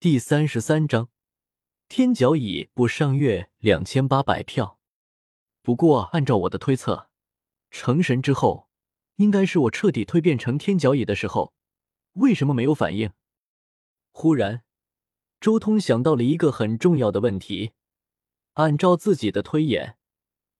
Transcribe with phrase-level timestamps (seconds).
[0.00, 1.10] 第三十三章，
[1.86, 4.78] 天角蚁不上月两千八百票。
[5.60, 7.10] 不过，按照我的推测，
[7.70, 8.70] 成神之后，
[9.16, 11.52] 应该是我彻底蜕变成天角蚁的时候。
[12.14, 13.12] 为什么没有反应？
[14.10, 14.62] 忽然，
[15.38, 17.72] 周通想到了一个很重要的问题。
[18.54, 19.98] 按照自己的推演，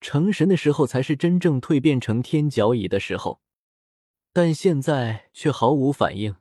[0.00, 3.42] 成神的时候才是真正蜕变成天角蚁的时候，
[4.32, 6.36] 但现在却毫无反应。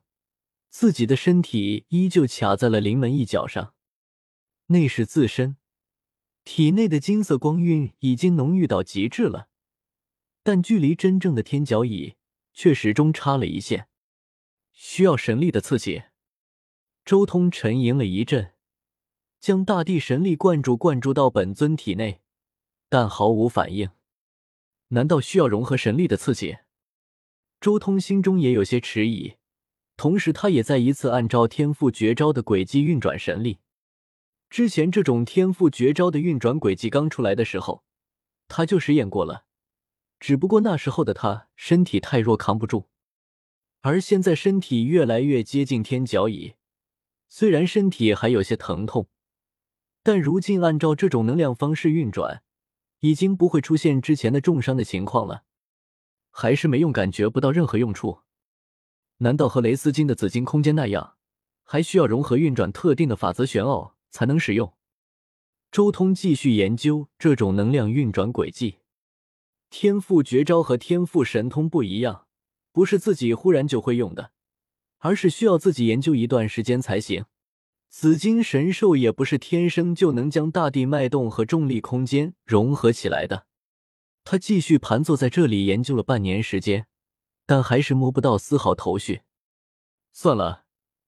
[0.78, 3.74] 自己的身体依旧卡在了灵门一脚上，
[4.66, 5.56] 那是自身，
[6.44, 9.48] 体内的金色光晕已经浓郁到极致了，
[10.44, 12.16] 但距离真正的天角椅
[12.54, 13.88] 却始终差了一线，
[14.74, 16.04] 需要神力的刺激。
[17.06, 18.52] 周通沉吟了一阵，
[19.40, 22.20] 将大地神力灌注灌注到本尊体内，
[22.90, 23.92] 但毫无反应。
[24.90, 26.58] 难道需要融合神力的刺激？
[27.62, 29.36] 周通心中也有些迟疑。
[29.98, 33.60] 同时，他也在一次按照天赋绝招的轨迹运转神力。
[34.50, 37.84] 之前这种天赋绝招的运转轨迹刚出来的时候，
[38.48, 39.46] 他就实验过了。
[40.20, 42.90] 只不过那时候的他身体太弱，扛不住。
[43.82, 46.56] 而现在身体越来越接近天角蚁，
[47.28, 49.08] 虽然身体还有些疼痛，
[50.04, 52.44] 但如今按照这种能量方式运转，
[53.00, 55.44] 已经不会出现之前的重伤的情况了。
[56.32, 58.25] 还是没用，感觉不到任何用处。
[59.18, 61.16] 难道和雷斯金的紫金空间那样，
[61.64, 64.74] 还需要融合运转特定的法则玄奥才能使用？
[65.72, 68.80] 周通继续研究这种能量运转轨迹。
[69.70, 72.28] 天赋绝招和天赋神通不一样，
[72.72, 74.32] 不是自己忽然就会用的，
[75.00, 77.26] 而是需要自己研究一段时间才行。
[77.90, 83.48] 紫金神兽也不是天生就能将大地脉动和重力空间融合起来的。
[84.24, 86.88] 他继续盘坐在这里研究了半年时间。
[87.46, 89.22] 但还是摸不到丝毫头绪。
[90.12, 90.66] 算了，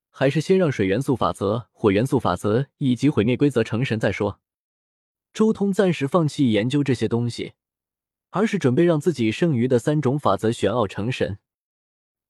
[0.09, 4.39] 还是先让水元素法则、火元素法则以及毁灭规则成神再说。
[5.33, 7.53] 周通暂时放弃研究这些东西，
[8.31, 11.39] 而是准备让自己剩余的三种法则玄奥成神。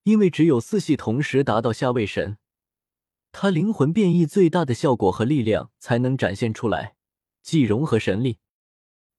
[0.03, 2.37] 因为只有四系同时达到下位神，
[3.31, 6.95] 他灵魂变异最大的效果和力量才能展现出来，
[7.41, 8.39] 即融合神力。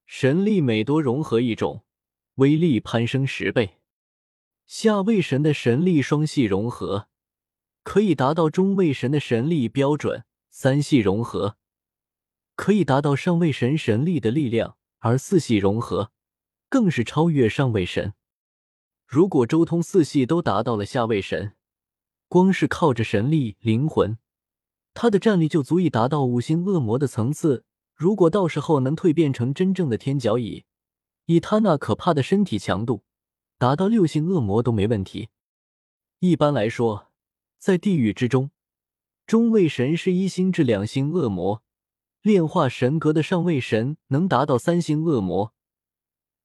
[0.06, 1.84] 神力每多融合一种，
[2.36, 3.77] 威力攀升十倍。
[4.68, 7.08] 下位神的神力双系融合，
[7.82, 11.56] 可以达到中位神的神力标准；三系融合，
[12.54, 16.12] 可以达到上位神神力的力量；而四系融合，
[16.68, 18.12] 更是超越上位神。
[19.06, 21.54] 如果周通四系都达到了下位神，
[22.28, 24.18] 光是靠着神力、灵魂，
[24.92, 27.64] 他的战力就足以达到五星恶魔的层次。
[27.94, 30.66] 如果到时候能蜕变成真正的天角蚁，
[31.24, 33.02] 以他那可怕的身体强度，
[33.58, 35.30] 达到六星恶魔都没问题。
[36.20, 37.08] 一般来说，
[37.58, 38.52] 在地狱之中，
[39.26, 41.62] 中位神是一星至两星恶魔，
[42.22, 45.52] 炼化神格的上位神能达到三星恶魔，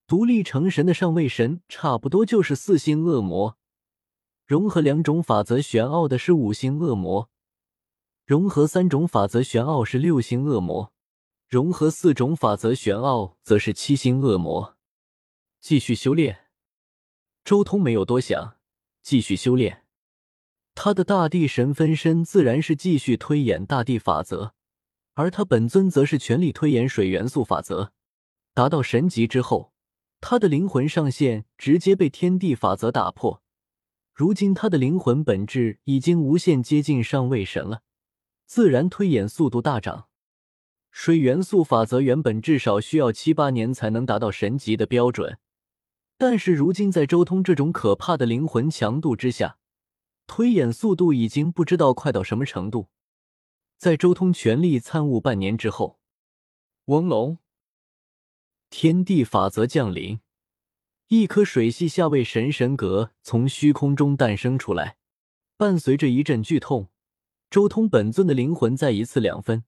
[0.07, 3.59] 独立成神的上位神差不多就是四星恶魔。
[4.47, 7.29] 融合两种法则玄奥的是五星恶魔，
[8.25, 10.91] 融合三种法则玄奥是六星恶魔，
[11.47, 14.75] 融合四种法则玄奥则是七星恶魔。
[15.61, 16.42] 继续修炼。
[17.43, 18.55] 周通没有多想，
[19.01, 19.83] 继续修炼。
[20.75, 24.53] 他的大地神分身自然是继续推演大地法则，
[25.13, 27.91] 而他本尊则是全力推演水元素法则。
[28.53, 29.73] 达到神级之后，
[30.21, 33.43] 他的灵魂上限直接被天地法则打破。
[34.13, 37.81] 如今他的灵魂本质已经无限接近上位神了，
[38.45, 40.07] 自然推演速度大涨。
[40.91, 45.39] 水元素法则原本至少需要七八年才能达到神级的标准。
[46.25, 49.57] 但是如今，在周通这种可怕的灵魂强度之下，
[50.25, 52.87] 推演速度已经不知道快到什么程度。
[53.77, 55.99] 在周通全力参悟半年之后，
[56.85, 57.39] 嗡龙，
[58.69, 60.21] 天地法则降临，
[61.09, 64.95] 一颗水系下位神神格从虚空中诞生出来，
[65.57, 66.87] 伴随着一阵剧痛，
[67.49, 69.65] 周通本尊的灵魂再一次两分，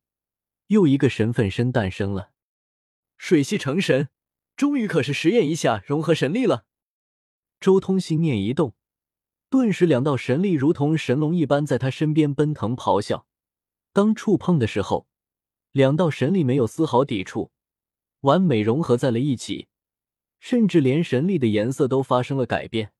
[0.68, 2.32] 又一个神分身诞生了，
[3.18, 4.08] 水系成神。
[4.56, 6.66] 终于可是实验一下融合神力了。
[7.60, 8.76] 周通心念一动，
[9.50, 13.26] 顿时两道神力如同神龙一般在他身边奔腾咆哮。
[13.92, 15.08] 当触碰的时候，
[15.72, 17.52] 两道神力没有丝毫抵触，
[18.22, 19.68] 完美融合在了一起，
[20.40, 22.92] 甚至连神力的颜色都发生了改变。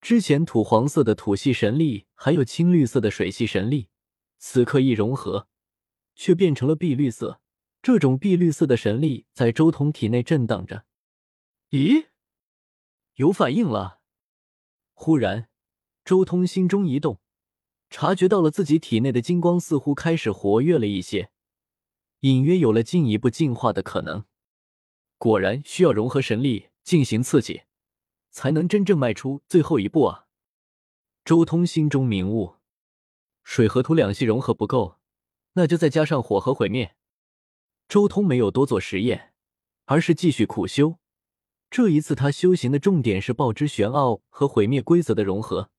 [0.00, 3.88] 之前土黄色的土系神力，还有青绿色的水系神力，
[4.38, 5.46] 此刻一融合，
[6.16, 7.41] 却变成了碧绿色。
[7.82, 10.84] 这种碧绿色的神力在周通体内震荡着。
[11.70, 12.06] 咦，
[13.14, 14.00] 有反应了！
[14.94, 15.48] 忽然，
[16.04, 17.20] 周通心中一动，
[17.90, 21.32] 察觉到了自己体内的金光似乎开始活跃了一些，
[22.20, 24.26] 隐约有了进一步进化的可能。
[25.18, 27.62] 果然需要融合神力进行刺激，
[28.30, 30.28] 才能真正迈出最后一步啊！
[31.24, 32.56] 周通心中明悟，
[33.42, 35.00] 水和土两系融合不够，
[35.54, 36.94] 那就再加上火和毁灭。
[37.88, 39.32] 周通没有多做实验，
[39.84, 40.96] 而是继续苦修。
[41.70, 45.70] 这一次他修行的重点是爆之玄奥和毁灭规则的融合。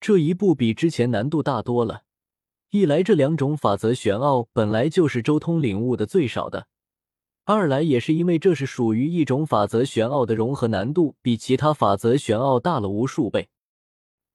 [0.00, 2.04] 这一步比之前难度大多了。
[2.70, 6.68] 一来，这两种法则玄奥本来就是周通领悟的最少的；
[7.44, 13.48] 二来，也是因为这是属于一种法则玄奥的融合难度比其他法则玄奥大了无数倍。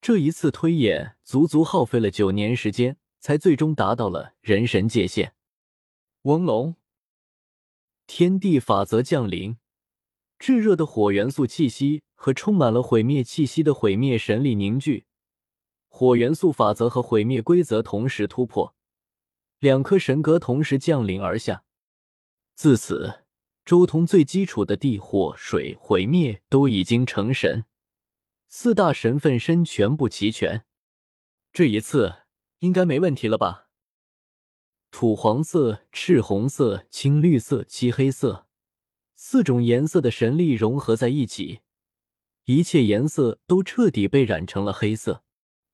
[0.01, 5.33] 这一次推演足足耗费了九年时间，才最终达到了人神界限。
[6.24, 6.75] 嗡龙，
[8.07, 9.57] 天地法则降临，
[10.37, 15.05] 炙热的火元素气息和充满了毁灭气息的毁灭神力凝聚。
[15.87, 18.75] 火元素法则和毁灭规则同时突破，
[19.59, 21.63] 两颗神格同时降临而下。
[22.53, 23.25] 自此，
[23.65, 27.65] 周通最基础的地、火、水、毁灭都已经成神，
[28.47, 30.65] 四大神分身全部齐全。
[31.51, 32.23] 这一次
[32.59, 33.64] 应该没问题了吧？
[34.97, 38.47] 土黄色、赤红色、青绿色、漆黑色，
[39.13, 41.59] 四种颜色的神力融合在一起，
[42.45, 45.21] 一切颜色都彻底被染成了黑色。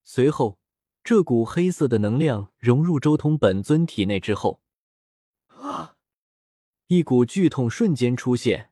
[0.03, 0.57] 随后，
[1.03, 4.59] 这股黑色的能量融入周通本尊体内之后，
[5.49, 5.97] 啊！
[6.87, 8.71] 一股剧痛瞬间出现，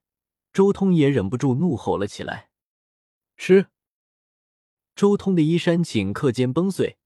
[0.52, 2.50] 周通也忍不住怒吼了起来。
[3.38, 3.68] 吃！
[4.96, 6.98] 周通的衣衫顷刻间崩碎，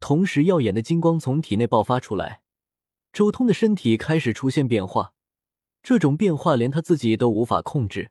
[0.00, 2.40] 同时耀眼的金光从体内爆发出来，
[3.12, 5.12] 周通的身体开始出现变化，
[5.82, 8.10] 这种变化连他自己都无法控制。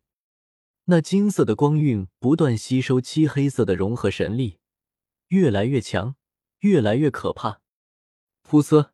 [0.86, 4.60] 那金色的光晕不断吸收漆黑色的融合神力。
[5.30, 6.16] 越来越强，
[6.60, 7.62] 越来越可怕。
[8.48, 8.90] 噗呲，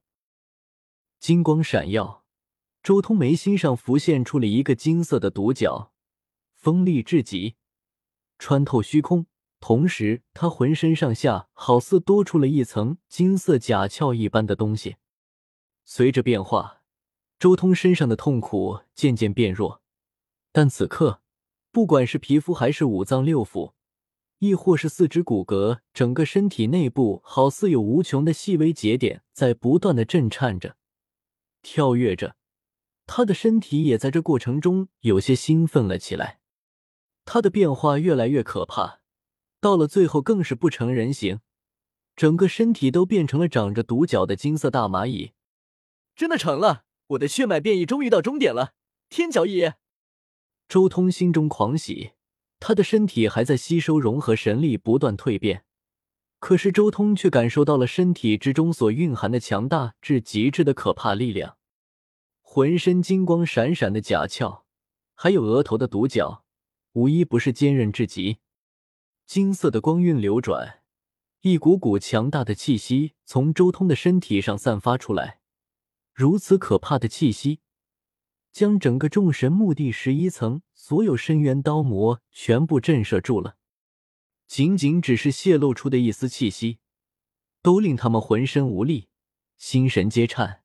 [1.20, 2.24] 金光闪耀，
[2.84, 5.92] 周通眉心上浮现出了一个金色的独角，
[6.54, 7.56] 锋利至极，
[8.38, 9.26] 穿透虚空。
[9.60, 14.98] 同时，他浑身上下好似多出了一层金色甲壳一般的东西。
[15.90, 16.82] 随着变化，
[17.40, 19.82] 周通身上的痛苦渐渐变弱，
[20.52, 21.22] 但此刻，
[21.72, 23.72] 不管是皮肤还是五脏六腑。
[24.40, 30.76] 亦或是四肢骨骼，整个身体内部好似有无穷的细微节点在不断的震颤着、
[31.62, 32.36] 跳跃着，
[33.06, 36.42] 他的身体也在这过程中有些兴奋了起来。
[37.24, 39.00] 他的变化越来越可怕，
[39.62, 41.40] 到了最后更是不成人形，
[42.14, 45.32] 整个身体都变成了长着独角的金色大蚂蚁。
[46.18, 48.74] 真的成了，我的血脉变异终于到终点了！
[49.08, 49.74] 天角蚁，
[50.68, 52.14] 周通心中狂喜。
[52.60, 55.64] 他的身体还在吸收融合神力，不断蜕变。
[56.40, 61.58] 可是周通却感受到了身体之中所蕴含的强大至极致的可怕力量。
[62.42, 64.64] 浑身金光闪闪的甲壳，
[65.14, 66.44] 还有额头的独角，
[66.94, 68.40] 无一不是坚韧至极。
[69.28, 70.82] 金色的光晕流转，
[71.42, 75.37] 一股股强大的气息从周通的身体上散发出来。
[76.18, 77.60] 如此可怕的气息！
[78.52, 83.56] 将整个众神墓地十一层所有深渊刀魔全部震慑住了，
[84.48, 86.80] 仅仅只是泄露出的一丝气息，
[87.62, 89.10] 都令他们浑身无力，
[89.60, 90.64] 心神皆颤。